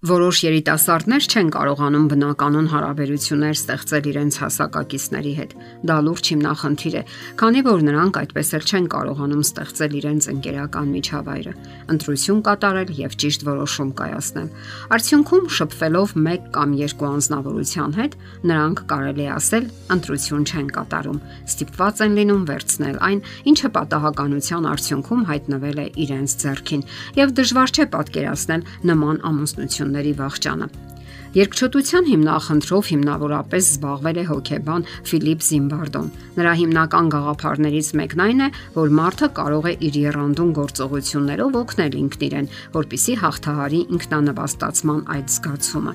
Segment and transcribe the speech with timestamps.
[0.00, 5.50] Որոշ երիտասարդներ չեն կարողանում բնականon հարաբերություններ ստեղծել իրենց հասակակիցների հետ։
[5.90, 7.02] Դա լուրջ հիմնախնդիր է,
[7.36, 11.52] քանի որ նրանք այդպես էլ չեն կարողանում ստեղծել իրենց ընկերական միջավայրը,
[11.92, 14.48] ընտրություն կատարել եւ ճիշտ որոշում կայացնել։
[14.96, 18.16] Արդյունքում շփվելով մեկ կամ երկու անznավորության հետ,
[18.48, 19.68] նրանք կարելի ասել
[20.00, 23.20] ընտրություն չեն կատարում, ստիպված են լինում վերցնել այն,
[23.52, 26.82] ինչը պատահականության արդյունքում հայտնվել է իրենց ձեռքին,
[27.20, 30.66] եւ դժվար չէ պատկերացնել նման ամուսնություն հիվանդությունների վախճանը։
[31.30, 36.08] Երկչոտության հիմնախնդրով հիմնավորապես զբաղվել է հոկեբան Ֆիլիպ Զիմբարդոն։
[36.40, 42.24] Նրա հիմնական գաղափարներից մեկն այն է, որ մարդը կարող է իր երանդուն գործողություններով օգնել ինքն
[42.30, 45.94] իրեն, որpիսի հաղթահարի ինքնանվաստացման այդ զգացումը։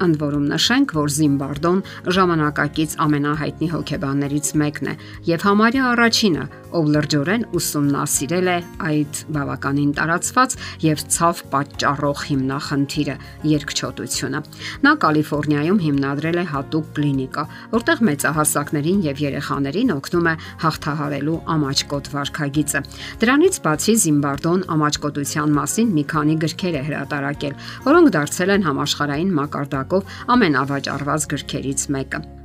[0.00, 1.80] Ընդ որում նշենք, որ Զիմբարդոն
[2.16, 4.94] ժամանակակից ամենահայտնի հոկեբաններից մեկն է
[5.28, 6.44] եւ համարյա առաջինը,
[6.76, 8.56] ով լրջորեն ուսումնասիրել է
[8.90, 13.16] այդ բավականին տարածված եւ ցավ պատճառող հիմնախնդիրը՝
[13.50, 14.40] երկչոտությունը։
[14.86, 22.84] Նա Կալիֆոռնիայում հիմնադրել է հատուկ կլինիկա, որտեղ մեծահասակներին եւ երեխաներին օգնում է հաղթահարելու ամաչկոտ վարքագիծը։
[23.24, 27.56] Դրանից բացի Զիմբարդոն ամաչկոտության մասին մի քանի գրքեր է հրատարակել,
[27.90, 32.39] որոնք դարձել են համաշխարհային մակարդակով ամենավաճառված գրքերից մեկը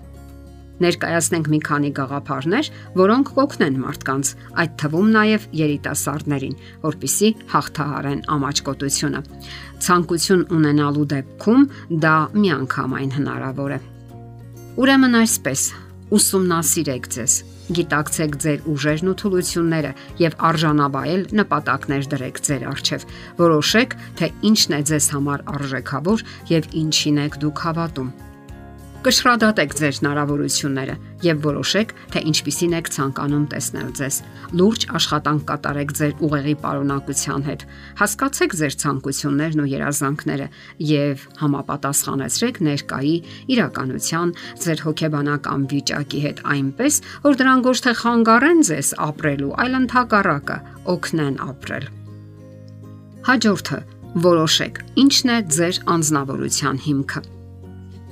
[0.84, 4.32] ներկայացնենք մի քանի գաղափարներ, որոնք կօգնեն մարդկանց,
[4.64, 9.24] այդ թվում նաև երիտասարդներին, որpիսի հաղթահարեն ամաչկոտությունը։
[9.86, 11.66] Ցանկություն ունենալու դեպքում
[12.06, 13.80] դա միանգամայն հնարավոր է։
[14.76, 15.62] Ուրեմն այսպես,
[16.16, 17.36] ուսումնասիրեք ձեզ,
[17.76, 23.08] գիտակցեք ձեր ուժերն ու թուլությունները եւ արժանավայել նպատակներ դրեք ձեր առջև։
[23.42, 28.14] Որոշեք, թե ինչն է ձեզ համար արժեքավոր եւ ինչին եք դուք հավատում
[29.06, 34.16] Կշռադատեք ձեր հնարավորությունները եւ որոշեք, թե ինչպիսին եք ցանկանում տեսնել ձեզ։
[34.58, 37.66] Լուրջ աշխատանք կատարեք ձեր ուղեղի պարունակության հետ։
[38.02, 40.48] Հասկացեք ձեր ցանկություններն ու երազանքները
[40.90, 43.16] եւ համապատասխանեցրեք ներկայի
[43.54, 44.34] իրականության
[44.66, 47.00] ձեր հոգեբանական վիճակի հետ այնպես,
[47.30, 50.58] որ դրանք ոչ թե խանգարեն ձեզ ապրելու, այլ ընդհակառակը
[50.96, 51.88] օգնեն ապրել։
[53.30, 53.80] Հաջորդը.
[54.26, 57.35] Որոշեք, ինչն է ձեր անznավորության հիմքը։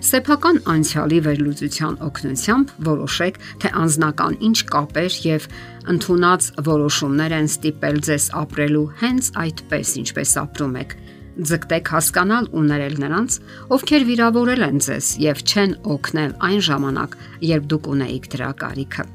[0.03, 5.46] Սեփական անցյալի վերլուծության օգնությամբ որոշեք, թե անznական ինչ կապեր եւ
[5.94, 10.96] ընդունած որոշումներ են ստիպել ձեզ ապրելու հենց այդպես, ինչպես ապրում եք։
[11.53, 13.40] Ձգտեք հասկանալ ու ներել նրանց,
[13.80, 17.19] ովքեր վիրավորել են ձեզ եւ չեն օգնել այն ժամանակ,
[17.56, 19.09] երբ դուք ունեիք դրա կարիքը։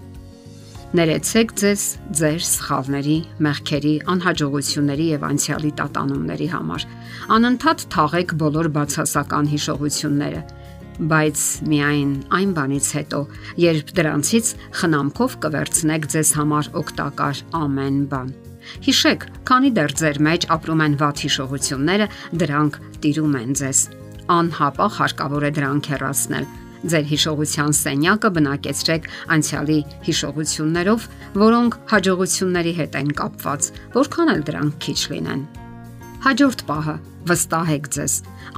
[0.88, 1.82] Ներեցեք ձեզ
[2.16, 6.87] ձեր սխալների, մեղքերի, անհաջողությունների եւ անցյալի տատանումների համար։
[7.37, 10.41] Անընդհատ թաղեք բոլոր բացասական հիշողությունները
[10.98, 13.20] բայց միայն այն բանից հետո,
[13.62, 14.47] երբ դրանցից
[14.81, 18.32] խնամքով կվերցնեք ձեզ համար օգտակար ամեն բան։
[18.84, 22.09] Հիշեք, քանի դեռ ձեր մեջ ապրում են վատ հիշողությունները,
[22.42, 23.84] դրանք տիրում են ձեզ։
[24.38, 26.50] Անհապաղ հարկավոր է դրանք հեռացնել։
[26.88, 29.78] Ձեր հիշողության սենյակը բնակեցրեք անցյալի
[30.09, 31.06] հիշողություններով,
[31.42, 35.42] որոնք հաջողությունների հետ են կապված, որքան էլ դրանք քիչ լինեն։
[36.18, 36.96] Հաջորդ պահը.
[37.28, 38.12] վստահեք ձեզ։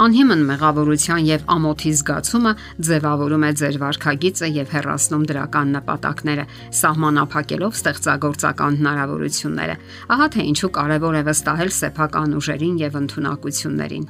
[0.04, 2.52] Անհիմն մեղավորության եւ ամոթի զգացումը
[2.88, 6.44] ձևավորում է ձեր վարքագիծը եւ հեռացնում դրական նպատակները,
[6.80, 9.78] սահմանափակելով ստեղծագործական հնարավորությունները։
[10.16, 14.06] Ահա թե ինչու կարեւոր է վստահել սեփական ուժերին եւ ընտունակություններին։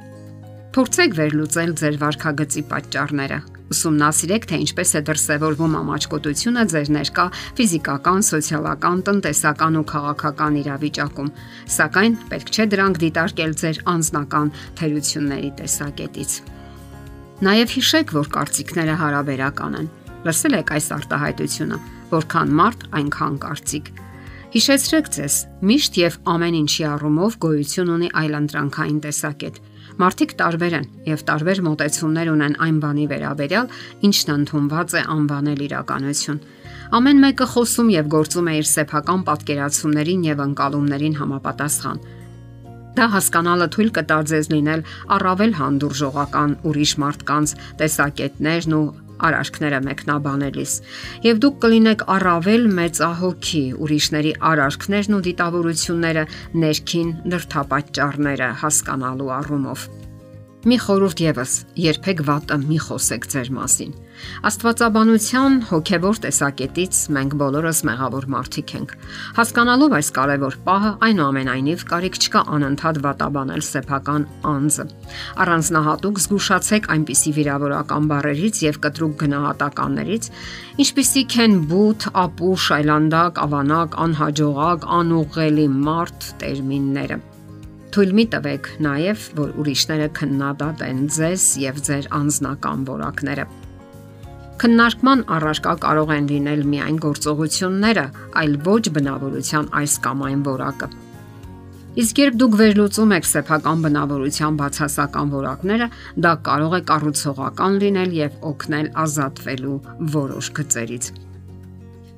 [0.76, 3.40] Փորձեք վերլուծել ձեր վարքագծի պատճառները
[3.70, 7.26] Ուսումնասիրեք, թե ինչպես է դրսևորվում ամաչկոտությունը ձեր ներկա
[7.60, 11.30] ֆիզիկական, սոցիալական, տնտեսական ու քաղաքական իրավիճակում,
[11.76, 16.34] սակայն պետք չէ դրանք դիտարկել ձեր անձնական թերությունների տեսակետից։
[17.46, 19.90] Նաև հիշեք, որ կարծիքները հարաբերական են։
[20.26, 21.78] Լսել եք այս արտահայտությունը,
[22.10, 23.86] որքան մարդ, այնքան կարծիք։
[24.50, 25.34] Հիշեցրեք ձեզ,
[25.70, 29.60] միշտ եւ ամեն ինչի առումով գոյություն ունի այլընտրանքային տեսակետ
[30.00, 33.66] Մարդիկ տարբեր են եւ տարբեր մտածումներ ունեն այն բանի վերաբերյալ,
[34.08, 36.38] ինչն ընդունված է անվանել իրականություն։
[36.96, 42.00] Ամեն մեկը խոսում եւ գործում է իր սեփական պատկերացումներին եւ ընկալումներին համապատասխան։
[42.96, 44.80] Դա հասկանալը թույլ կտա ձեզ լինել
[45.20, 48.86] առավել հանդուրժողական ուրիշ մարդկանց տեսակետներն ու
[49.28, 50.74] արարքները մեկնաբանելիս
[51.28, 56.28] եւ դուք կլինեք առավել մեծահոգի ուրիշների արարքներն ու դիտավորությունները
[56.66, 59.88] ներքին նրթապաճառները հասկանալու առումով
[60.60, 63.92] Մի խորհուրդ եւս, երբեք վատը մի խոսեք ձեր մասին։
[64.44, 68.92] Աստվածաբանության հոգեվոր տեսակետից մենք բոլորս մեղավոր մարդիկ ենք։
[69.38, 74.86] Հասկանալով այս կարևոր պահը, այնուամենայնիվ կարիք չկա անընդհատ վատաբանել սեփական անձը։
[75.46, 80.30] Առանձնահատուկ զգուշացեք այնպիսի վիրավորական բառերից եւ կտրուկ գնահատականներից,
[80.84, 87.22] ինչպիսիք են բութ, ապուշ, այլանդակ, ավանակ, անհաջողակ, անուղղելի մարդ տերմինները
[87.90, 93.46] Թույլ մի տվեք նաև, որ ուրիշները քննադատեն ձեզ եւ ձեր անձնական որակները։
[94.62, 98.04] Քննարկման առարկա կարող են լինել միայն գործողությունները,
[98.42, 100.90] այլ ոչ բնավորության այս կամ այն որակը։
[102.04, 105.88] Իսկ երբ դուք վերլուծում եք սեփական բնավորության բացասական որակները,
[106.22, 109.80] դա կարող է կառուցողական լինել եւ օգնել ազատվելու
[110.14, 111.10] որոշ գծերից։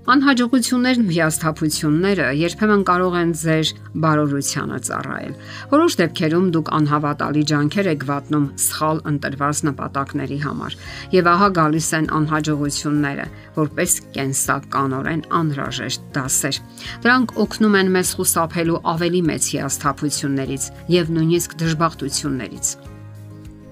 [0.02, 3.68] Անհաջողություններն ու հիասթափությունները երբեմն կարող են ձեր
[4.02, 5.34] բարօրությանը ծառայել։
[5.70, 10.76] Որոշ դեպքերում դուք անհավատալի ջանքեր եք վատնում սխալ ընտրված նպատակների համար,
[11.14, 13.26] եւ ահա գալիս են անհաջողությունները,
[13.62, 16.62] որպես կենսականորեն անհրաժեշտ դասեր։
[17.06, 22.91] Դրանք օգնում են մեզ խուսափելու ավելի մեծ հիասթափություններից եւ նույնիսկ դժբախտություններից։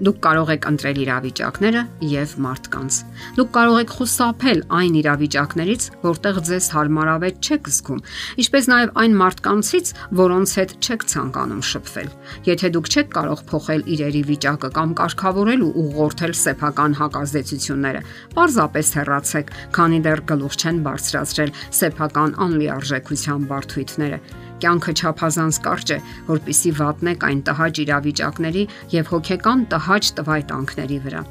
[0.01, 2.95] Դուք կարող եք ընտրել իրավիճակները եւ մարդկանց։
[3.37, 8.01] Դուք կարող եք խուսափել այն իրավիճակներից, որտեղ ձեզ հարմարավետ չեք զգում,
[8.41, 12.09] ինչպես նաեւ այն մարդկանցից, որոնց հետ չեք ցանկանում շփվել։
[12.49, 19.53] Եթե դուք չեք կարող փոխել իրերի վիճակը կամ կարգավորել ու ուղղորդել սեփական հակազդեցությունները, պարզապես հեռացեք,
[19.77, 24.19] քանի դեռ գլուխ չեն բարձրացրել սեփական անլիարժեքության բարթույթները
[24.61, 25.97] Կյանքը չափազանց կարճ է,
[26.29, 28.63] որpիսի վատնեք այն տհաճ իրավիճակների
[28.93, 31.25] եւ հոգեկան տհաճ տվայտանքների վրա։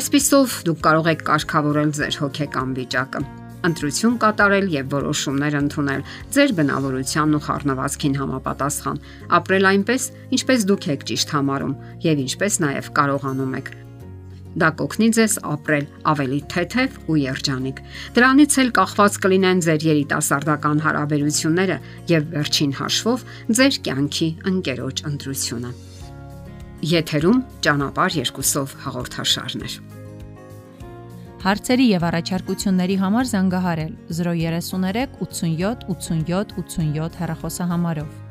[0.00, 3.22] Այսպիսով դուք կարող եք կարգավորել ձեր հոգեկան վիճակը
[3.60, 6.04] ընտրություն կատարել եւ որոշումներ ընդունել
[6.36, 9.02] ձեր բնավորությանն ու խառնվածքին համապատասխան,
[9.40, 10.08] ապրել այնպես,
[10.40, 11.78] ինչպես դուք եք ճիշտ համարում
[12.08, 13.72] եւ ինչպես նաեւ կարողանում եք
[14.58, 17.76] Դա կօգնի ձեզ ապրել ավելի թեթև ու երջանիկ։
[18.16, 21.76] Դրանից էլ կախված կլինեն ձեր երիտասարդական հարաբերությունները
[22.10, 23.22] եւ վերջին հաշվով
[23.60, 25.70] ձեր կյանքի ընկերոջ ընտրությունը։
[26.90, 29.78] Եթերում ճանապար երկուսով հաղորդաշարներ։
[31.40, 38.29] Հարցերի եւ առաջարկությունների համար զանգահարել 033 87 87 87 հեռախոսահամարով։